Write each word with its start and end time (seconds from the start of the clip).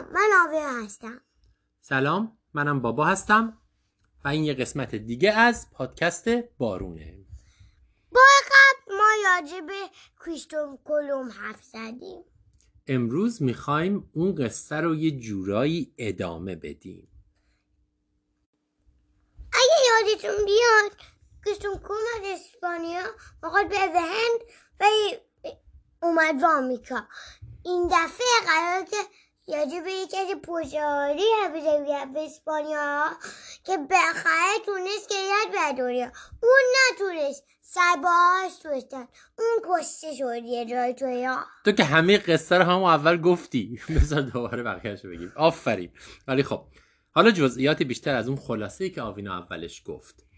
سلام 0.00 0.12
من 0.12 0.30
آبیا 0.46 0.84
هستم. 0.84 1.20
سلام 1.80 2.38
منم 2.54 2.80
بابا 2.80 3.04
هستم 3.04 3.58
و 4.24 4.28
این 4.28 4.44
یه 4.44 4.54
قسمت 4.54 4.94
دیگه 4.94 5.32
از 5.32 5.70
پادکست 5.72 6.28
بارونه. 6.58 7.24
با 8.12 8.20
قبل 8.46 8.96
ما 8.96 9.08
راجع 9.24 9.60
به 9.60 9.90
کریستوف 10.24 10.78
کلم 10.84 11.30
حرف 11.30 11.64
زدیم. 11.64 12.24
امروز 12.86 13.42
می‌خوایم 13.42 14.10
اون 14.14 14.34
قصه 14.34 14.76
رو 14.76 14.94
یه 14.94 15.20
جورایی 15.20 15.94
ادامه 15.98 16.56
بدیم. 16.56 17.08
اگه 19.52 20.08
یادتون 20.08 20.44
بیاد 20.44 20.96
کریستوف 21.44 21.82
کلم 21.82 21.96
از 22.20 22.40
اسپانیا 22.40 23.04
می‌خواد 23.42 23.68
به 23.68 23.78
هند 23.78 24.40
و 24.80 24.84
اومد 26.02 26.40
به 26.40 26.46
آمریکا. 26.46 27.02
این 27.64 27.86
دفعه 27.86 28.26
قرار 28.46 28.84
که 28.84 28.96
راجع 29.56 29.80
به 29.80 29.92
یکی 29.92 30.16
از 30.16 30.28
حفظ 30.28 32.12
به 32.14 32.24
اسپانیا 32.24 33.04
که 33.64 33.76
بالاخره 33.76 34.64
تونست 34.66 35.08
که 35.08 35.14
یاد 35.14 35.52
به 35.52 35.82
دنیا. 35.82 36.12
اون 36.42 36.62
نتونست 36.92 37.44
سرباز 37.60 38.58
توشتن 38.62 39.08
اون 39.38 39.62
کشته 39.64 40.14
شد 40.14 40.44
یه 40.44 40.66
جای 40.66 40.94
توی 40.94 41.28
تو 41.64 41.72
که 41.72 41.84
همه 41.84 42.18
قصه 42.18 42.58
رو 42.58 42.64
هم 42.64 42.82
اول 42.82 43.20
گفتی. 43.20 43.80
بذار 43.96 44.20
دوباره 44.20 44.62
بقیهش 44.62 45.06
بگیم. 45.06 45.32
آفرین. 45.36 45.90
ولی 46.28 46.42
خب 46.42 46.64
حالا 47.10 47.30
جزئیات 47.30 47.82
بیشتر 47.82 48.14
از 48.14 48.28
اون 48.28 48.36
خلاصه 48.36 48.90
که 48.90 49.02
آوینا 49.02 49.38
اولش 49.38 49.82
گفت. 49.86 50.30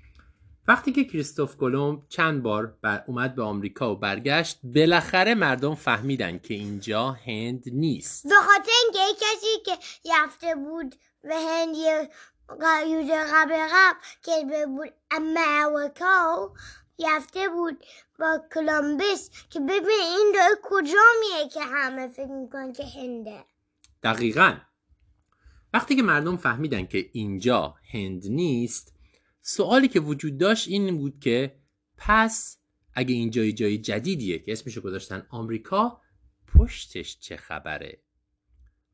وقتی 0.68 0.92
که 0.92 1.04
کریستوف 1.04 1.56
کلمب 1.56 2.02
چند 2.08 2.42
بار 2.42 2.78
بر 2.82 3.04
اومد 3.06 3.34
به 3.34 3.42
آمریکا 3.42 3.92
و 3.92 3.98
برگشت 3.98 4.58
بالاخره 4.64 5.34
مردم 5.34 5.74
فهمیدن 5.74 6.38
که 6.38 6.54
اینجا 6.54 7.10
هند 7.10 7.64
نیست. 7.66 8.28
به 8.28 8.34
خاطر 8.34 8.71
اینکه 9.06 9.24
کسی 9.24 9.62
که 9.64 9.78
یفته 10.04 10.54
بود 10.54 10.94
به 11.22 11.34
هند 11.36 11.76
یه 11.76 12.10
قبل 12.60 13.56
قبل 13.72 13.98
که 14.22 14.66
بود 14.66 14.92
امریکا 15.10 16.52
یفته 16.98 17.48
بود 17.48 17.84
با 18.18 18.42
کلمبس 18.54 19.30
که 19.50 19.60
ببین 19.60 20.00
این 20.18 20.32
داره 20.34 20.54
کجا 20.62 21.02
میه 21.20 21.48
که 21.48 21.60
همه 21.60 22.08
فکر 22.08 22.26
می‌کنن 22.26 22.72
که 22.72 22.84
هنده. 22.84 23.44
دقیقا. 24.02 24.56
وقتی 25.74 25.96
که 25.96 26.02
مردم 26.02 26.36
فهمیدن 26.36 26.86
که 26.86 27.10
اینجا 27.12 27.74
هند 27.92 28.26
نیست 28.26 28.94
سوالی 29.42 29.88
که 29.88 30.00
وجود 30.00 30.38
داشت 30.38 30.68
این 30.68 30.98
بود 30.98 31.20
که 31.20 31.56
پس 31.96 32.58
اگه 32.94 33.14
این 33.14 33.30
جای 33.30 33.52
جای 33.52 33.78
جدیدیه 33.78 34.38
که 34.38 34.52
اسمشو 34.52 34.80
گذاشتن 34.80 35.26
آمریکا 35.30 36.00
پشتش 36.46 37.18
چه 37.20 37.36
خبره؟ 37.36 38.02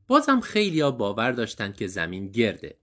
بازم 0.09 0.41
خیلی 0.41 0.81
ها 0.81 0.91
باور 0.91 1.33
داشتن 1.33 1.73
که 1.73 1.87
زمین 1.87 2.29
گرده. 2.29 2.79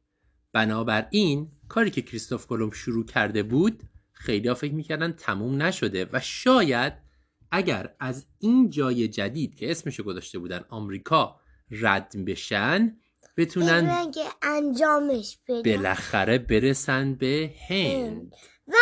بنابراین 0.54 1.52
کاری 1.68 1.90
که 1.90 2.02
کریستوف 2.02 2.48
کلمب 2.48 2.74
شروع 2.74 3.06
کرده 3.06 3.44
بود 3.44 3.84
خیلی 4.12 4.48
ها 4.48 4.54
فکر 4.54 4.74
می‌کردن 4.74 5.12
تموم 5.12 5.62
نشده 5.62 6.10
و 6.14 6.20
شاید 6.20 6.94
اگر 7.52 7.96
از 8.00 8.26
این 8.40 8.70
جای 8.70 9.08
جدید 9.08 9.56
که 9.56 9.72
اسمشو 9.72 10.04
گذاشته 10.04 10.40
بودن 10.40 10.66
آمریکا 10.70 11.40
رد 11.72 12.26
بشن 12.26 12.98
بتونن 13.38 14.12
انجامش 14.42 15.38
بدن. 15.48 15.62
بالاخره 15.62 16.38
برسن 16.38 17.16
به 17.16 17.54
هند. 17.70 18.34
و 18.68 18.74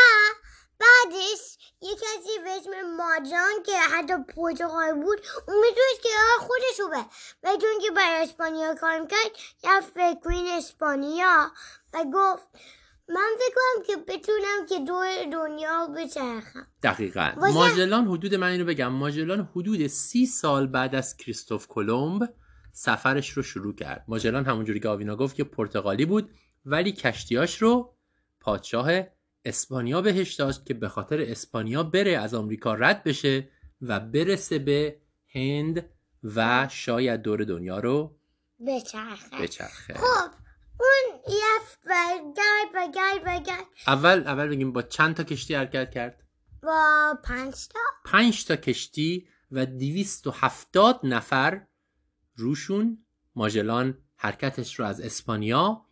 اسم 2.57 2.71
ماجان 2.97 3.63
که 3.65 3.79
حتی 3.79 4.13
پرتغال 4.35 4.93
بود 4.93 5.19
اون 5.47 5.57
می‌تونست 5.59 6.03
که 6.03 6.09
خودشو 6.39 6.89
به 6.89 7.05
و 7.43 7.57
چون 7.57 7.79
که 7.81 7.91
برای 7.91 8.23
اسپانیا 8.23 8.75
کار 8.75 8.99
می‌کرد 8.99 9.31
یا 9.63 9.81
فکرین 9.81 10.47
اسپانیا 10.47 11.51
و 11.93 12.03
گفت 12.13 12.47
من 13.09 13.29
فکر 13.39 13.55
کنم 13.55 13.83
که 13.83 13.97
بتونم 14.13 14.65
که 14.69 14.79
دور 14.79 15.07
دنیا 15.31 15.87
بچرخم. 15.87 16.67
دقیقا. 16.83 17.31
ماجلان 17.37 18.08
حدود 18.08 18.36
من 18.36 18.47
اینو 18.47 18.65
بگم. 18.65 18.87
ماجلان 18.87 19.49
حدود 19.55 19.87
سی 19.87 20.25
سال 20.25 20.67
بعد 20.67 20.95
از 20.95 21.17
کریستوف 21.17 21.67
کلمب 21.67 22.30
سفرش 22.73 23.30
رو 23.30 23.43
شروع 23.43 23.75
کرد. 23.75 24.05
ماجلان 24.08 24.45
همونجوری 24.45 24.80
که 24.80 24.89
آوینا 24.89 25.15
گفت 25.15 25.36
که 25.36 25.43
پرتغالی 25.43 26.05
بود 26.05 26.30
ولی 26.65 26.92
کشتیاش 26.92 27.61
رو 27.61 27.95
پادشاه 28.42 28.92
اسپانیا 29.45 30.02
بهش 30.02 30.33
داشت 30.33 30.65
که 30.65 30.73
به 30.73 30.89
خاطر 30.89 31.21
اسپانیا 31.21 31.83
بره 31.83 32.17
از 32.17 32.33
آمریکا 32.33 32.73
رد 32.73 33.04
بشه 33.04 33.49
و 33.81 33.99
برسه 33.99 34.59
به 34.59 34.98
هند 35.36 35.89
و 36.23 36.67
شاید 36.71 37.21
دور 37.21 37.43
دنیا 37.43 37.80
رو 37.80 38.15
بچرخه. 38.67 39.42
بچرخه. 39.42 39.93
خب 39.93 40.31
اون 40.80 41.20
یف 41.27 41.77
و 41.86 41.93
گرد 42.36 43.48
و 43.48 43.87
اول 43.87 44.23
اول 44.27 44.48
بگیم 44.48 44.73
با 44.73 44.81
چند 44.81 45.15
تا 45.15 45.23
کشتی 45.23 45.55
حرکت 45.55 45.92
کرد؟ 45.92 46.23
با 46.64 47.14
پنج 47.23 47.67
تا. 47.67 47.80
پنج 48.05 48.45
تا 48.45 48.55
کشتی 48.55 49.27
و 49.52 49.65
دیویست 49.65 50.27
و 50.27 50.31
هفتاد 50.31 50.99
نفر 51.04 51.67
روشون 52.36 53.05
ماجلان 53.36 53.98
حرکتش 54.15 54.80
رو 54.80 54.86
از 54.86 55.02
اسپانیا 55.02 55.86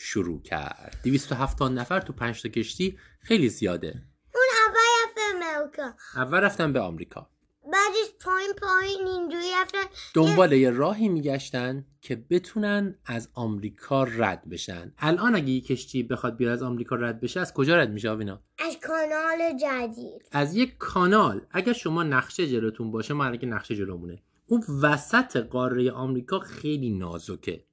شروع 0.00 0.42
کرد. 0.42 0.96
270 1.04 1.72
نفر 1.72 2.00
تو 2.00 2.12
پنج 2.12 2.42
تا 2.42 2.48
کشتی 2.48 2.98
خیلی 3.20 3.48
زیاده. 3.48 4.02
اون 4.34 4.44
اول 4.66 4.80
رفت 5.04 5.18
امریکا. 5.34 5.92
اول 6.16 6.38
رفتن 6.38 6.72
به 6.72 6.80
آمریکا. 6.80 7.30
بعدش 7.72 8.24
پایین 8.24 8.52
پایین 8.52 9.08
اینجوری 9.08 9.46
رفتن. 9.62 9.84
دنبال 10.14 10.52
یه 10.52 10.70
راهی 10.70 11.08
میگشتن 11.08 11.84
که 12.00 12.16
بتونن 12.30 12.98
از 13.06 13.28
آمریکا 13.34 14.04
رد 14.04 14.48
بشن. 14.50 14.92
الان 14.98 15.34
اگه 15.34 15.50
یه 15.50 15.60
کشتی 15.60 16.02
بخواد 16.02 16.36
بیاد 16.36 16.52
از 16.52 16.62
آمریکا 16.62 16.96
رد 16.96 17.20
بشه 17.20 17.40
از 17.40 17.54
کجا 17.54 17.76
رد 17.76 17.90
میشه 17.90 18.10
آوینا؟ 18.10 18.42
از 18.58 18.76
کانال 18.82 19.58
جدید. 19.60 20.28
از 20.32 20.56
یک 20.56 20.78
کانال. 20.78 21.40
اگر 21.50 21.72
شما 21.72 22.02
نقشه 22.02 22.46
جلوتون 22.46 22.90
باشه 22.90 23.14
ما 23.14 23.36
که 23.36 23.46
نقشه 23.46 23.76
جلومونه. 23.76 24.22
اون 24.46 24.64
وسط 24.82 25.36
قاره 25.36 25.90
آمریکا 25.90 26.38
خیلی 26.38 26.90
نازکه. 26.90 27.64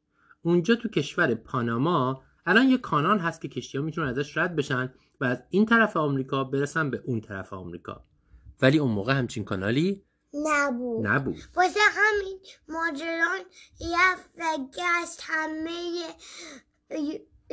اونجا 0.46 0.76
تو 0.76 0.90
کشور 0.90 1.36
پاناما 1.36 2.24
الان 2.46 2.70
یه 2.70 2.78
کانال 2.78 3.20
هست 3.20 3.42
که 3.42 3.48
کشتی 3.48 3.78
ها 3.78 3.84
می‌تونن 3.84 4.10
ازش 4.10 4.38
رد 4.38 4.56
بشن 4.56 4.94
و 5.22 5.26
از 5.26 5.44
این 5.50 5.66
طرف 5.66 5.98
آمریکا 5.98 6.44
برسن 6.44 6.90
به 6.90 7.02
اون 7.06 7.22
طرف 7.22 7.54
آمریکا. 7.54 8.06
ولی 8.62 8.78
اون 8.78 8.92
موقع 8.92 9.14
همچین 9.14 9.44
کانالی 9.46 10.04
نبود. 10.34 11.08
نبود. 11.08 11.36
واسه 11.56 11.80
همین 11.92 12.40
ماجران 12.68 13.40
یه 13.80 13.98
گشت 14.68 15.22
همه 15.22 16.04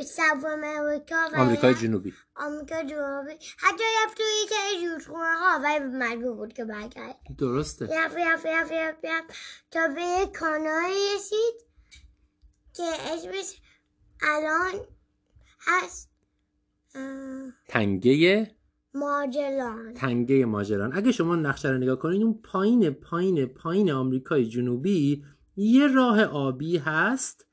ساوت 0.03 0.45
امریکا 0.63 1.15
و 1.33 1.41
آمریکای 1.41 1.73
جنوبی. 1.73 2.13
آمریکا 2.35 2.83
جنوبی. 2.83 3.33
حتی 3.57 3.83
رفت 4.03 4.17
توی 4.17 4.25
یکی 4.43 4.85
جوشخونه 4.85 5.35
ها 5.35 5.59
ولی 5.63 5.85
مجبور 5.85 6.35
بود 6.35 6.53
که 6.53 6.65
برگرد. 6.65 7.15
درسته. 7.37 7.85
رفت 7.85 8.15
رفت 8.17 8.45
رفت 8.45 8.71
رفت 8.71 9.05
رفت. 9.05 9.33
تا 9.71 9.87
به 9.87 10.01
یک 10.01 10.31
کانال 10.31 10.91
رسید. 11.15 11.72
که 12.73 12.83
اسمش 12.83 13.61
الان 14.21 14.73
هست 15.59 16.09
تنگه 17.67 18.55
ماجلان 18.93 19.93
تنگه 19.93 20.45
ماجلان 20.45 20.97
اگه 20.97 21.11
شما 21.11 21.35
نقشه 21.35 21.69
رو 21.69 21.77
نگاه 21.77 21.95
کنید 21.99 22.21
اون 22.21 22.41
پایین 22.43 22.89
پایین 22.89 23.45
پایین 23.45 23.91
آمریکای 23.91 24.45
جنوبی 24.45 25.25
یه 25.55 25.87
راه 25.87 26.23
آبی 26.23 26.77
هست 26.77 27.47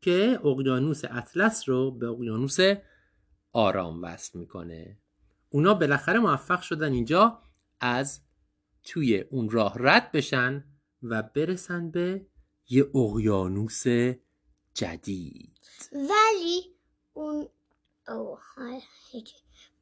که 0.00 0.40
اقیانوس 0.44 1.02
اطلس 1.04 1.68
رو 1.68 1.90
به 1.90 2.06
اقیانوس 2.06 2.56
آرام 3.52 4.02
وصل 4.02 4.38
می‌کنه. 4.38 4.98
اونا 5.48 5.74
بالاخره 5.74 6.18
موفق 6.18 6.60
شدن 6.60 6.92
اینجا 6.92 7.42
از 7.80 8.20
توی 8.84 9.20
اون 9.20 9.50
راه 9.50 9.74
رد 9.76 10.12
بشن 10.12 10.64
و 11.02 11.22
برسن 11.22 11.90
به 11.90 12.26
یه 12.68 12.90
اقیانوس 12.94 13.84
جدید. 14.78 15.50
ولی 15.92 16.62
اون 17.14 17.48
اوه 18.08 18.40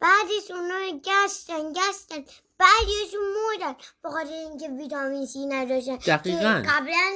بعدش 0.01 0.51
اونا 0.51 1.01
گشتن 1.05 1.73
گشتن. 1.73 2.25
بعدیشون 2.59 3.21
مردن. 3.37 3.77
به 4.03 4.09
خاطر 4.11 4.33
اینکه 4.33 4.69
ویتامین 4.83 5.27
سی 5.27 5.47
نداشتن. 5.47 5.97
دقیقا. 5.97 6.63
قبلا 6.69 7.13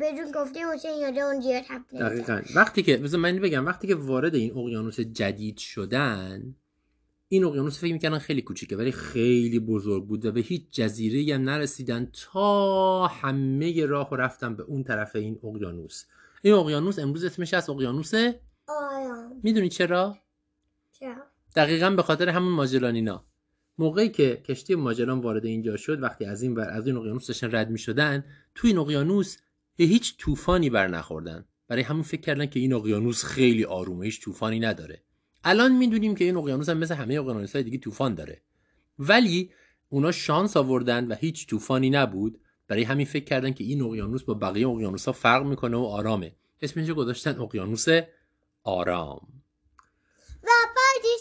بدون 0.00 0.32
گفتیم 0.34 0.68
حسین 0.74 0.98
یاده 0.98 1.20
اون 1.20 1.40
زیاد 1.40 1.64
دقیقا. 2.00 2.42
وقتی 2.54 2.82
که 2.82 2.96
بذار 2.96 3.20
من 3.20 3.38
بگم 3.38 3.66
وقتی 3.66 3.88
که 3.88 3.94
وارد 3.94 4.34
این 4.34 4.58
اقیانوس 4.58 5.00
جدید 5.00 5.58
شدن 5.58 6.54
این 7.28 7.44
اقیانوس 7.44 7.78
فکر 7.80 7.92
می‌کردن 7.92 8.18
خیلی 8.18 8.42
کوچیکه 8.42 8.76
ولی 8.76 8.92
خیلی 8.92 9.58
بزرگ 9.58 10.06
بود 10.06 10.26
و 10.26 10.32
به 10.32 10.40
هیچ 10.40 10.62
جزیره 10.70 11.34
هم 11.34 11.42
نرسیدن 11.42 12.10
تا 12.32 13.06
همه 13.06 13.86
راه 13.86 14.10
و 14.10 14.16
رفتن 14.16 14.56
به 14.56 14.62
اون 14.62 14.84
طرف 14.84 15.16
این 15.16 15.38
اقیانوس. 15.44 16.04
این 16.44 16.54
اقیانوس 16.54 16.98
امروز 16.98 17.24
اسمش 17.24 17.54
از 17.54 17.70
اقیانوس؟ 17.70 18.14
آیا 18.14 19.32
می‌دونی 19.42 19.68
چرا؟ 19.68 20.18
چرا؟ 20.92 21.22
دقیقا 21.56 21.90
به 21.90 22.02
خاطر 22.02 22.28
همون 22.28 22.52
ماجلانینا 22.52 23.24
موقعی 23.78 24.08
که 24.08 24.42
کشتی 24.48 24.74
ماجلان 24.74 25.20
وارد 25.20 25.44
اینجا 25.44 25.76
شد 25.76 26.02
وقتی 26.02 26.24
از 26.24 26.42
این 26.42 26.54
ور 26.54 26.70
از 26.70 26.86
این 26.86 26.96
اقیانوس 26.96 27.26
داشتن 27.26 27.54
رد 27.54 27.70
می 27.70 27.78
شدن 27.78 28.24
توی 28.54 28.70
این 28.70 28.78
اقیانوس 28.78 29.36
هیچ 29.76 30.16
طوفانی 30.18 30.70
بر 30.70 30.88
نخوردن. 30.88 31.44
برای 31.68 31.82
همون 31.82 32.02
فکر 32.02 32.20
کردن 32.20 32.46
که 32.46 32.60
این 32.60 32.72
اقیانوس 32.72 33.24
خیلی 33.24 33.64
آرومه 33.64 34.04
هیچ 34.04 34.20
طوفانی 34.20 34.60
نداره. 34.60 35.02
الان 35.44 35.72
می‌دونیم 35.72 36.14
که 36.14 36.24
این 36.24 36.36
اقیانوس 36.36 36.68
هم 36.68 36.78
مثل 36.78 36.94
همه 36.94 37.14
اقیانوس 37.14 37.52
های 37.52 37.62
دیگه 37.62 37.78
طوفان 37.78 38.14
داره. 38.14 38.42
ولی 38.98 39.50
اونا 39.88 40.12
شانس 40.12 40.56
آوردن 40.56 41.06
و 41.06 41.14
هیچ 41.14 41.46
طوفانی 41.46 41.90
نبود. 41.90 42.40
برای 42.72 42.84
همین 42.84 43.06
فکر 43.06 43.24
کردن 43.24 43.52
که 43.52 43.64
این 43.64 43.82
اقیانوس 43.82 44.22
با 44.22 44.34
بقیه 44.34 44.68
اقیانوس 44.68 45.06
ها 45.06 45.12
فرق 45.12 45.46
می‌کنه 45.46 45.76
و 45.76 45.84
آرامه. 45.84 46.36
اسمش 46.62 46.88
رو 46.88 46.94
گذاشتن 46.94 47.40
اقیانوس 47.40 47.86
آرام. 48.64 49.20
و 50.42 50.48
بعدش 50.76 51.20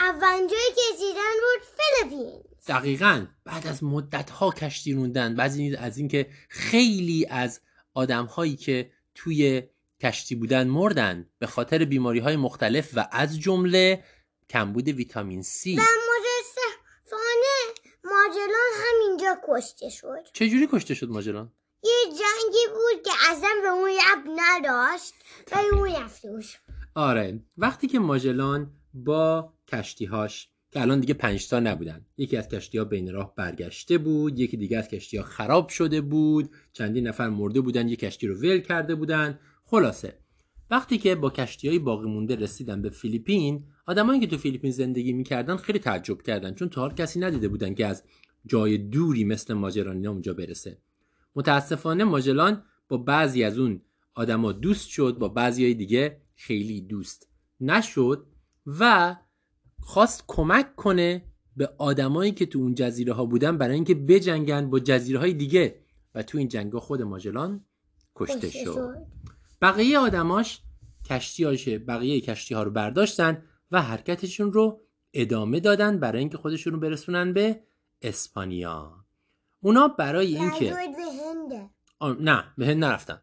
اولین 0.00 0.46
جایی 0.46 0.72
که 0.74 0.82
رسیدن 0.94 1.34
بود 1.40 1.68
فیلیپین 1.76 2.42
دقیقا. 2.68 3.26
بعد 3.44 3.66
از 3.66 3.84
مدت 3.84 4.30
ها 4.30 4.50
کشتی 4.50 4.92
روندن. 4.92 5.34
بعضی 5.34 5.76
از 5.76 5.98
اینکه 5.98 6.30
خیلی 6.48 7.26
از 7.30 7.60
آدم 7.94 8.24
هایی 8.24 8.56
که 8.56 8.90
توی 9.14 9.62
کشتی 10.00 10.34
بودن 10.34 10.68
مردن 10.68 11.26
به 11.38 11.46
خاطر 11.46 11.84
بیماری 11.84 12.18
های 12.18 12.36
مختلف 12.36 12.90
و 12.94 13.08
از 13.12 13.40
جمله 13.40 14.04
کمبود 14.50 14.88
ویتامین 14.88 15.42
C 15.42 15.66
و 15.66 15.82
متاسفانه 16.12 17.52
ماجلان 18.04 18.70
همینجا 18.84 19.31
کشته 19.48 19.88
شد. 19.88 20.22
چجوری 20.32 20.68
کشته 20.72 20.94
شد 20.94 21.08
ماجلان؟ 21.08 21.52
یه 21.84 21.90
جنگی 22.06 22.66
بود 22.72 23.02
که 23.04 23.10
اصلا 23.30 23.50
به 23.62 23.68
اون 23.68 23.88
رب 23.90 24.30
نداشت 24.36 25.14
و 25.52 25.76
اون 25.76 25.88
رفتوش 25.94 26.58
آره 26.94 27.40
وقتی 27.56 27.88
که 27.88 27.98
ماجلان 27.98 28.70
با 28.94 29.52
کشتیهاش 29.68 30.48
که 30.70 30.80
الان 30.80 31.00
دیگه 31.00 31.14
پنج 31.14 31.48
تا 31.48 31.60
نبودن. 31.60 32.06
یکی 32.16 32.36
از 32.36 32.48
کشتی 32.48 32.78
ها 32.78 32.84
بین 32.84 33.12
راه 33.12 33.34
برگشته 33.34 33.98
بود 33.98 34.38
یکی 34.38 34.56
دیگه 34.56 34.78
از 34.78 34.88
کشتی 34.88 35.16
ها 35.16 35.24
خراب 35.24 35.68
شده 35.68 36.00
بود 36.00 36.50
چندین 36.72 37.06
نفر 37.08 37.28
مرده 37.28 37.60
بودن 37.60 37.88
یک 37.88 37.98
کشتی 37.98 38.26
رو 38.26 38.34
ول 38.34 38.60
کرده 38.60 38.94
بودن. 38.94 39.38
خلاصه 39.64 40.18
وقتی 40.70 40.98
که 40.98 41.14
با 41.14 41.30
کشتی 41.30 41.68
های 41.68 41.78
باقی 41.78 42.08
مونده 42.08 42.36
رسیدن 42.36 42.82
به 42.82 42.90
فیلیپین 42.90 43.64
آدمایی 43.86 44.20
که 44.20 44.26
تو 44.26 44.38
فیلیپین 44.38 44.70
زندگی 44.70 45.12
می‌کردن 45.12 45.56
خیلی 45.56 45.78
تعجب 45.78 46.22
کردن 46.22 46.54
چون 46.54 46.68
تا 46.68 46.80
حال 46.80 46.94
کسی 46.94 47.20
ندیده 47.20 47.48
بودن 47.48 47.74
که 47.74 47.86
از 47.86 48.04
جای 48.46 48.78
دوری 48.78 49.24
مثل 49.24 49.54
ماجران 49.54 50.06
اونجا 50.06 50.34
برسه. 50.34 50.78
متاسفانه 51.36 52.04
ماجلان 52.04 52.62
با 52.88 52.96
بعضی 52.96 53.44
از 53.44 53.58
اون 53.58 53.80
آدما 54.14 54.52
دوست 54.52 54.88
شد 54.88 55.16
با 55.18 55.28
بعضی 55.28 55.64
های 55.64 55.74
دیگه 55.74 56.20
خیلی 56.34 56.80
دوست 56.80 57.28
نشد 57.60 58.26
و 58.66 59.16
خواست 59.80 60.24
کمک 60.26 60.76
کنه 60.76 61.24
به 61.56 61.70
آدمایی 61.78 62.32
که 62.32 62.46
تو 62.46 62.58
اون 62.58 62.74
جزیره 62.74 63.12
ها 63.12 63.24
بودن 63.24 63.58
برای 63.58 63.74
اینکه 63.74 63.94
بجنگن 63.94 64.70
با 64.70 64.80
جزیره 64.80 65.18
های 65.18 65.32
دیگه. 65.32 65.82
و 66.14 66.22
تو 66.22 66.38
این 66.38 66.48
جنگ 66.48 66.78
خود 66.78 67.02
ماجلان 67.02 67.64
کشته 68.14 68.50
شد. 68.50 68.96
بقیه 69.62 69.98
آدماش 69.98 70.60
کشتی 71.04 71.44
هاشه 71.44 71.78
بقیه 71.78 72.20
کشتی 72.20 72.54
ها 72.54 72.62
رو 72.62 72.70
برداشتن 72.70 73.42
و 73.70 73.82
حرکتشون 73.82 74.52
رو 74.52 74.80
ادامه 75.14 75.60
دادن 75.60 75.98
برای 75.98 76.18
اینکه 76.18 76.38
خودشون 76.38 76.72
رو 76.72 76.80
برسونن 76.80 77.32
به 77.32 77.60
اسپانیا. 78.02 79.04
اونا 79.60 79.88
برای 79.88 80.36
اینکه 80.36 80.74
نه 82.20 82.44
به 82.58 82.66
هند 82.66 82.84
نرفتن. 82.84 83.22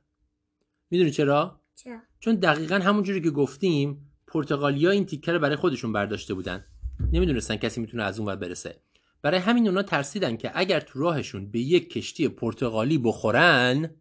می‌دونی 0.89 1.11
چرا؟ 1.11 1.61
چرا؟ 1.75 1.99
چون 2.19 2.35
دقیقا 2.35 2.75
همونجوری 2.75 3.21
که 3.21 3.29
گفتیم 3.29 4.11
پرتغالیا 4.27 4.91
این 4.91 5.05
تیکه 5.05 5.31
رو 5.31 5.39
برای 5.39 5.55
خودشون 5.55 5.93
برداشته 5.93 6.33
بودن. 6.33 6.65
نمی‌دونستن 7.11 7.55
کسی 7.55 7.81
می‌تونه 7.81 8.03
از 8.03 8.19
اون 8.19 8.27
ور 8.29 8.35
برسه. 8.35 8.81
برای 9.21 9.39
همین 9.39 9.67
اونا 9.67 9.83
ترسیدن 9.83 10.37
که 10.37 10.51
اگر 10.55 10.79
تو 10.79 10.99
راهشون 10.99 11.51
به 11.51 11.59
یک 11.59 11.89
کشتی 11.89 12.27
پرتغالی 12.27 12.97
بخورن 12.97 13.95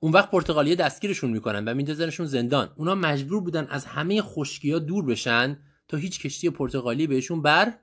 اون 0.00 0.12
وقت 0.12 0.30
پرتغالیا 0.30 0.74
دستگیرشون 0.74 1.30
می‌کنن 1.30 1.64
و 1.64 1.74
میندازنشون 1.74 2.26
زندان. 2.26 2.72
اونا 2.76 2.94
مجبور 2.94 3.40
بودن 3.40 3.66
از 3.70 3.84
همه 3.84 4.22
خشکی 4.22 4.72
ها 4.72 4.78
دور 4.78 5.04
بشن 5.04 5.58
تا 5.88 5.96
هیچ 5.96 6.20
کشتی 6.20 6.50
پرتغالی 6.50 7.06
بهشون 7.06 7.42
بر 7.42 7.74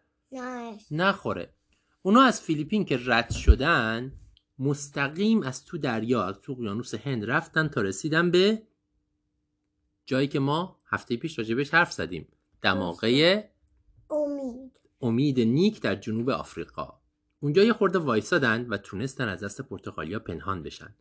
نخوره. 0.91 1.53
اونا 2.01 2.21
از 2.21 2.41
فیلیپین 2.41 2.85
که 2.85 2.99
رد 3.05 3.31
شدن 3.31 4.11
مستقیم 4.59 5.43
از 5.43 5.65
تو 5.65 5.77
دریا 5.77 6.23
از 6.23 6.41
تو 6.41 6.51
اقیانوس 6.51 6.95
هند 6.95 7.25
رفتن 7.25 7.67
تا 7.67 7.81
رسیدن 7.81 8.31
به 8.31 8.61
جایی 10.05 10.27
که 10.27 10.39
ما 10.39 10.79
هفته 10.85 11.17
پیش 11.17 11.39
راجبش 11.39 11.73
حرف 11.73 11.91
زدیم. 11.91 12.27
دماغه 12.61 13.49
امید. 14.09 14.79
امید 15.01 15.39
نیک 15.39 15.81
در 15.81 15.95
جنوب 15.95 16.29
آفریقا. 16.29 16.99
اونجا 17.39 17.63
یه 17.63 17.73
خورده 17.73 17.99
وایسادن 17.99 18.65
و 18.69 18.77
تونستن 18.77 19.27
از 19.27 19.43
دست 19.43 19.61
پرتغالیا 19.61 20.19
پنهان 20.19 20.63
بشن. 20.63 20.95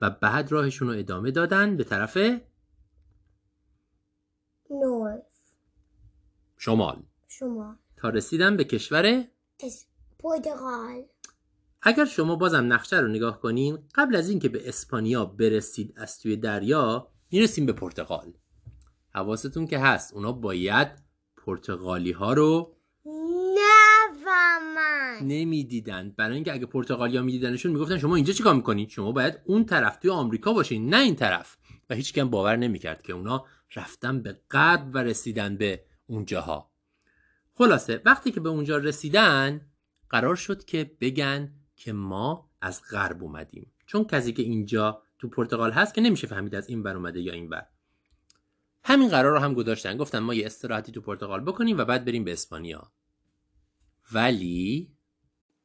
و 0.00 0.10
بعد 0.10 0.52
راهشون 0.52 0.88
رو 0.88 0.98
ادامه 0.98 1.30
دادن 1.30 1.76
به 1.76 1.84
طرف 1.84 2.16
نورث. 4.70 5.22
شمال. 6.58 7.02
شما 7.28 7.78
تا 7.96 8.08
رسیدن 8.08 8.56
به 8.56 8.64
کشور 8.64 9.24
اس... 9.60 9.86
پرتغال. 10.24 11.02
اگر 11.82 12.04
شما 12.04 12.36
بازم 12.36 12.72
نقشه 12.72 13.00
رو 13.00 13.08
نگاه 13.08 13.40
کنین 13.40 13.78
قبل 13.94 14.16
از 14.16 14.28
اینکه 14.28 14.48
به 14.48 14.68
اسپانیا 14.68 15.24
برسید 15.24 15.94
از 15.96 16.18
توی 16.18 16.36
دریا 16.36 17.08
می‌رسیم 17.30 17.66
به 17.66 17.72
پرتغال. 17.72 18.32
حواستون 19.14 19.66
که 19.66 19.78
هست 19.78 20.14
اونا 20.14 20.32
باید 20.32 20.88
پرتغالی 21.36 22.12
ها 22.12 22.32
رو 22.32 22.76
نفهمن 23.56 25.18
نمی‌دیدن. 25.22 26.14
برای 26.16 26.34
اینکه 26.34 26.52
اگه 26.52 26.66
پرتغالیا 26.66 27.22
میدیدنشون 27.22 27.72
می‌گفتن 27.72 27.98
شما 27.98 28.16
اینجا 28.16 28.32
چیکار 28.32 28.54
می‌کنید 28.54 28.88
شما 28.88 29.12
باید 29.12 29.40
اون 29.44 29.64
طرف 29.64 29.96
توی 29.96 30.10
آمریکا 30.10 30.52
باشین 30.52 30.94
نه 30.94 31.00
این 31.00 31.16
طرف. 31.16 31.56
و 31.90 31.94
هیچ 31.94 32.12
کم 32.12 32.30
باور 32.30 32.56
نمی‌کرد 32.56 33.02
که 33.02 33.12
اونا 33.12 33.44
رفتن 33.76 34.22
به 34.22 34.40
قبل 34.50 34.90
و 34.94 34.98
رسیدن 34.98 35.56
به 35.56 35.84
اونجاها. 36.06 36.70
خلاصه 37.52 38.02
وقتی 38.04 38.30
که 38.30 38.40
به 38.40 38.48
اونجا 38.48 38.78
رسیدن 38.78 39.60
قرار 40.10 40.36
شد 40.36 40.64
که 40.64 40.96
بگن 41.00 41.52
که 41.76 41.92
ما 41.92 42.50
از 42.60 42.82
غرب 42.90 43.22
اومدیم. 43.22 43.72
چون 43.86 44.04
کسی 44.04 44.32
که 44.32 44.42
اینجا 44.42 45.02
تو 45.18 45.28
پرتغال 45.28 45.72
هست 45.72 45.94
که 45.94 46.00
نمیشه 46.00 46.26
فهمید 46.26 46.54
از 46.54 46.68
این 46.68 46.82
بر 46.82 46.96
اومده 46.96 47.20
یا 47.20 47.32
این 47.32 47.48
بر 47.48 47.66
همین 48.84 49.08
قرار 49.08 49.32
رو 49.32 49.38
هم 49.38 49.54
گذاشتن. 49.54 49.96
گفتن 49.96 50.18
ما 50.18 50.34
یه 50.34 50.46
استراحتی 50.46 50.92
تو 50.92 51.00
پرتغال 51.00 51.40
بکنیم 51.40 51.78
و 51.78 51.84
بعد 51.84 52.04
بریم 52.04 52.24
به 52.24 52.32
اسپانیا. 52.32 52.92
ولی 54.12 54.94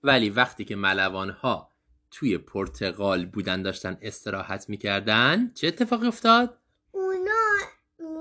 ولی 0.03 0.29
وقتی 0.29 0.65
که 0.65 0.75
ملوان 0.75 1.29
ها 1.29 1.71
توی 2.11 2.37
پرتغال 2.37 3.25
بودن 3.25 3.61
داشتن 3.61 3.97
استراحت 4.01 4.69
می‌کردن 4.69 5.51
چه 5.53 5.67
اتفاقی 5.67 6.07
افتاد؟ 6.07 6.58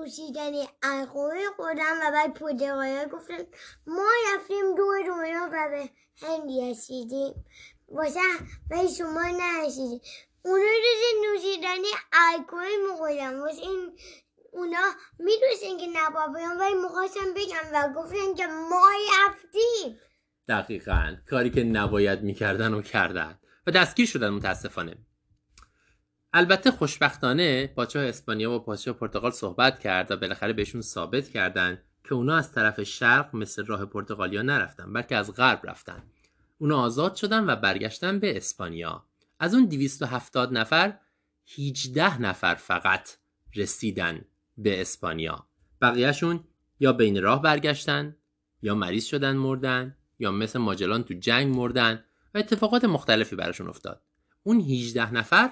اونا 0.08 0.20
نوشیدن 0.20 0.68
الکل 0.82 1.38
خوردن 1.56 1.96
و 2.02 2.10
بعد 2.12 2.34
پرتغالی 2.34 3.10
گفتن 3.12 3.38
ما 3.86 4.08
رفتیم 4.34 4.74
دور 4.76 4.98
دنیا 5.06 5.48
و 5.52 5.68
به 5.70 5.90
هند 6.26 6.70
رسیدیم. 6.70 7.44
واسه 7.88 8.20
ولی 8.70 8.88
شما 8.94 9.22
نرسیدیم. 9.22 10.00
اونا 10.44 10.64
روز 10.64 11.24
نوشیدن 11.24 11.82
الکل 12.12 12.90
میخوردن 12.90 13.40
واسه 13.40 13.62
این 13.62 13.98
اونا 14.52 14.92
می‌دونستن 15.18 15.78
که 15.78 15.86
نباید 15.94 16.32
بیان 16.32 16.58
ولی 16.58 16.74
می‌خواستن 16.74 17.34
بگم 17.36 17.72
و 17.74 17.92
گفتن 17.96 18.34
که 18.36 18.46
ما 18.46 18.86
رفتیم. 19.26 20.00
دقیقا. 20.48 21.16
کاری 21.30 21.50
که 21.50 21.64
نباید 21.64 22.22
می‌کردن 22.22 22.74
و 22.74 22.82
کردن. 22.82 23.38
و 23.66 23.70
دستگیر 23.70 24.06
شدن 24.06 24.28
متاسفانه. 24.28 25.07
البته 26.32 26.70
خوشبختانه 26.70 27.66
پادشاه 27.66 28.04
اسپانیا 28.04 28.50
با 28.50 28.58
پادشاه 28.58 28.94
پرتغال 28.94 29.30
صحبت 29.30 29.80
کرد 29.80 30.10
و 30.10 30.16
بالاخره 30.16 30.52
بهشون 30.52 30.80
ثابت 30.80 31.28
کردن 31.28 31.82
که 32.04 32.14
اونا 32.14 32.36
از 32.36 32.52
طرف 32.52 32.82
شرق 32.82 33.36
مثل 33.36 33.66
راه 33.66 33.84
پرتغالیا 33.84 34.42
نرفتن 34.42 34.92
بلکه 34.92 35.16
از 35.16 35.34
غرب 35.34 35.60
رفتن. 35.64 36.02
اونا 36.58 36.80
آزاد 36.80 37.14
شدن 37.14 37.50
و 37.50 37.56
برگشتن 37.56 38.18
به 38.18 38.36
اسپانیا. 38.36 39.04
از 39.40 39.54
اون 39.54 39.64
270 39.64 40.52
نفر 40.52 40.98
18 41.58 42.20
نفر 42.20 42.54
فقط 42.54 43.10
رسیدن 43.56 44.24
به 44.58 44.80
اسپانیا. 44.80 45.46
بقیهشون 45.80 46.44
یا 46.80 46.92
بین 46.92 47.22
راه 47.22 47.42
برگشتن 47.42 48.16
یا 48.62 48.74
مریض 48.74 49.04
شدن 49.04 49.36
مردن 49.36 49.96
یا 50.18 50.30
مثل 50.30 50.58
ماجلان 50.58 51.02
تو 51.02 51.14
جنگ 51.14 51.56
مردن 51.56 52.04
و 52.34 52.38
اتفاقات 52.38 52.84
مختلفی 52.84 53.36
براشون 53.36 53.68
افتاد. 53.68 54.02
اون 54.42 54.60
18 54.60 55.14
نفر 55.14 55.50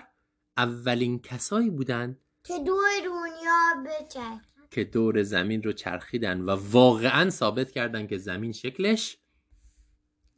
اولین 0.56 1.18
کسایی 1.18 1.70
بودن 1.70 2.16
که 2.44 2.54
دور 2.66 2.82
دنیا 3.04 3.84
بچرخن. 3.86 4.40
که 4.70 4.84
دور 4.84 5.22
زمین 5.22 5.62
رو 5.62 5.72
چرخیدن 5.72 6.40
و 6.40 6.50
واقعا 6.50 7.30
ثابت 7.30 7.70
کردن 7.70 8.06
که 8.06 8.18
زمین 8.18 8.52
شکلش 8.52 9.18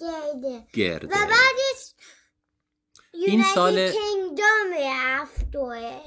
گرده. 0.01 0.63
گرده. 0.73 1.07
و 1.07 1.11
بعدش 1.11 1.95
این 3.27 3.43
سال- 3.55 3.91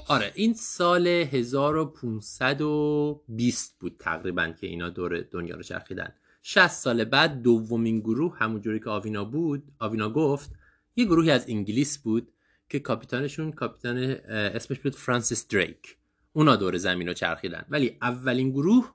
آره 0.08 0.32
این 0.34 0.54
سال 0.54 1.06
1520 1.06 3.76
بود 3.80 3.96
تقریبا 3.98 4.48
که 4.60 4.66
اینا 4.66 4.88
دور 4.88 5.20
دنیا 5.20 5.56
رو 5.56 5.62
چرخیدن. 5.62 6.12
60 6.42 6.66
سال 6.68 7.04
بعد 7.04 7.42
دومین 7.42 8.00
گروه 8.00 8.36
همونجوری 8.38 8.80
که 8.80 8.90
آوینا 8.90 9.24
بود 9.24 9.62
آوینا 9.78 10.10
گفت 10.10 10.50
یه 10.96 11.04
گروهی 11.04 11.30
از 11.30 11.44
انگلیس 11.48 11.98
بود 11.98 12.32
که 12.72 12.80
کاپیتانشون 12.80 13.52
کاپیتان 13.52 13.96
اسمش 14.28 14.78
بود 14.78 14.96
فرانسیس 14.96 15.48
دریک. 15.48 15.96
اونا 16.32 16.56
دور 16.56 16.76
زمین 16.76 17.08
رو 17.08 17.14
چرخیدن. 17.14 17.64
ولی 17.68 17.98
اولین 18.02 18.50
گروه 18.50 18.94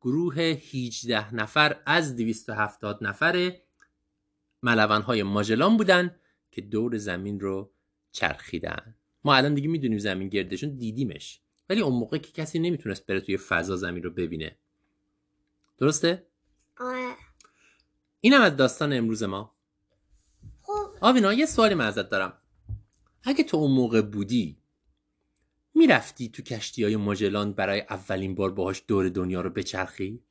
گروه 0.00 0.34
18 0.34 1.34
نفر 1.34 1.80
از 1.86 2.16
270 2.16 3.04
نفر 3.04 3.52
ملون 4.62 5.02
های 5.02 5.22
ماجلان 5.22 5.76
بودن 5.76 6.16
که 6.50 6.60
دور 6.60 6.96
زمین 6.96 7.40
رو 7.40 7.72
چرخیدن. 8.12 8.94
ما 9.24 9.34
الان 9.34 9.54
دیگه 9.54 9.68
می‌دونیم 9.68 9.98
زمین 9.98 10.28
گردشون 10.28 10.70
دیدیمش. 10.70 11.40
ولی 11.68 11.80
اون 11.80 11.94
موقع 11.94 12.18
که 12.18 12.32
کسی 12.32 12.58
نمی‌تونست 12.58 13.06
بره 13.06 13.20
توی 13.20 13.36
فضا 13.36 13.76
زمین 13.76 14.02
رو 14.02 14.10
ببینه. 14.10 14.56
درسته؟ 15.78 16.26
آره. 16.76 17.14
اینم 18.20 18.40
از 18.40 18.56
داستان 18.56 18.92
امروز 18.92 19.22
ما. 19.22 19.54
خب. 20.62 20.90
آوینا 21.00 21.32
یه 21.32 21.46
سوالی 21.46 21.74
من 21.74 21.86
ازت 21.86 22.10
دارم. 22.10 22.39
اگه 23.24 23.44
تو 23.44 23.56
اون 23.56 23.70
موقع 23.70 24.02
بودی 24.02 24.56
می‌رفتی 25.74 26.28
تو 26.28 26.42
کشتی 26.42 26.84
های 26.84 26.96
ماجلان 26.96 27.52
برای 27.52 27.80
اولین 27.80 28.34
بار 28.34 28.50
باهاش 28.50 28.82
دور 28.88 29.08
دنیا 29.08 29.40
رو 29.40 29.50
بچرخی؟ 29.50 30.22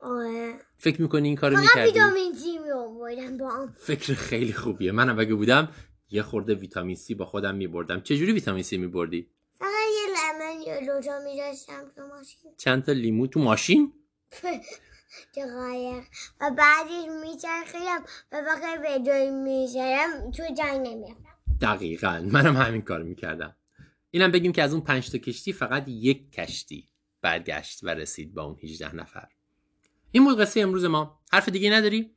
آره 0.00 0.54
فکر 0.76 1.02
می‌کنی 1.02 1.28
این 1.28 1.36
کارو 1.36 1.56
می‌کردی؟ 1.60 1.90
ویتامین 1.90 2.34
سی 2.34 2.58
می 2.58 2.70
آوردم 2.70 3.36
با 3.36 3.50
هم 3.50 3.74
فکر 3.78 4.14
خیلی 4.14 4.52
خوبیه 4.52 4.92
منم 4.92 5.18
اگه 5.18 5.34
بودم 5.34 5.68
یه 6.10 6.22
خورده 6.22 6.54
ویتامین 6.54 6.96
سی 6.96 7.14
با 7.14 7.24
خودم 7.24 7.54
میبردم 7.54 8.00
چجوری 8.00 8.32
ویتامین 8.32 8.62
سی 8.62 8.76
میبردی؟ 8.76 9.30
فقط 9.58 9.68
یه 9.68 10.14
لمن 10.14 10.62
یا 10.62 10.80
دوتا 10.80 11.20
می 11.24 11.36
داشتم 11.36 11.90
تو 11.96 12.06
ماشین 12.06 12.52
چند 12.58 12.84
تا 12.84 12.92
لیمو 12.92 13.26
تو 13.26 13.40
ماشین؟ 13.40 13.92
تو 15.34 15.40
قایق 15.40 16.04
و 16.40 16.50
بعدش 16.50 17.08
میچرخیدم 17.22 18.04
و 18.32 18.40
وقتی 18.40 18.78
به 18.82 19.04
جایی 19.06 19.30
می‌شدم 19.30 20.30
تو 20.30 20.42
جنگ 20.58 20.86
نمی‌رفتم. 20.86 21.34
دقیقا. 21.60 22.28
منم 22.32 22.56
همین 22.56 22.82
کار 22.82 23.02
می‌کردم. 23.02 23.56
اینم 24.10 24.30
بگیم 24.32 24.52
که 24.52 24.62
از 24.62 24.72
اون 24.72 24.82
پنج 24.82 25.10
تا 25.10 25.18
کشتی 25.18 25.52
فقط 25.52 25.88
یک 25.88 26.32
کشتی 26.32 26.88
برگشت 27.20 27.84
و 27.84 27.88
رسید 27.88 28.34
با 28.34 28.42
اون 28.42 28.58
18 28.62 28.96
نفر. 28.96 29.28
این 30.10 30.24
بود 30.24 30.40
قصه 30.40 30.60
امروز 30.60 30.84
ما. 30.84 31.20
حرف 31.32 31.48
دیگه 31.48 31.70
نداری؟ 31.70 32.16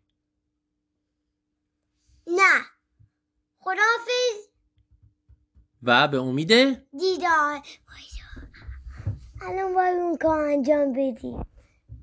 نه. 2.28 2.62
خداحافظ. 3.60 4.48
و 5.84 6.08
به 6.08 6.18
امید؟ 6.18 6.48
دیدار. 6.98 7.62
الان 9.42 9.74
باید 9.74 9.98
اون 9.98 10.18
کار 10.18 10.50
انجام 10.50 10.94
بدی 10.94 11.36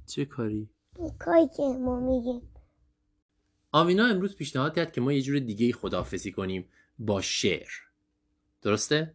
چه 0.06 0.24
کاری؟ 0.24 0.73
کاری 1.18 1.48
که 1.56 1.62
ما 1.62 2.00
میگیم. 2.00 2.50
آوینا 3.72 4.06
امروز 4.06 4.36
پیشنهاد 4.36 4.74
کرد 4.74 4.92
که 4.92 5.00
ما 5.00 5.12
یه 5.12 5.22
جور 5.22 5.38
دیگه 5.38 5.72
خداحافظی 5.72 6.32
کنیم 6.32 6.68
با 6.98 7.20
شعر. 7.20 7.70
درسته؟ 8.62 9.14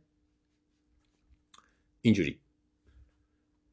اینجوری. 2.01 2.41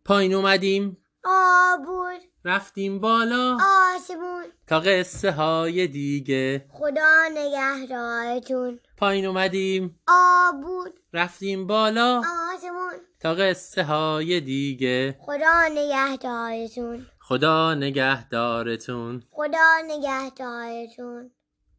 پایین 0.05 0.35
اومدیم. 0.35 0.97
آبود 1.25 2.21
رفتیم 2.45 3.01
بالا. 3.01 3.59
آسمون. 3.97 4.45
تا 4.67 4.81
قصه 4.81 5.33
های 5.33 5.87
دیگه. 5.87 6.67
خدا 6.71 7.29
نگهدارتون. 7.35 8.81
پایین 8.97 9.27
اومدیم. 9.27 10.01
آبود 10.09 11.01
رفتیم 11.13 11.67
بالا. 11.67 12.23
آسمون. 12.55 12.93
تا 13.21 13.35
قصه 13.35 13.85
های 13.85 14.41
دیگه. 14.41 15.17
خدا 15.21 15.69
نگهدارتون. 15.71 17.07
خدا 17.29 17.75
نگهدارتون. 17.75 19.23
خدا 19.31 19.77
نگهدارتون. 19.87 21.31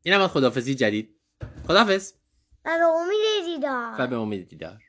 اینم 0.04 0.22
از 0.22 0.30
خدافزی 0.30 0.76
جدید. 0.76 1.16
خدافز 1.68 2.14
و 2.66 2.70
به 2.78 2.86
امید 2.86 3.46
دیدار. 3.46 3.96
و 4.00 4.08
به 4.08 4.16
امید 4.16 4.48
دیدار. 4.48 4.84